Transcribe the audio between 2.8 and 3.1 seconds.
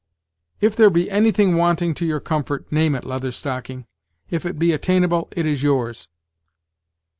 it,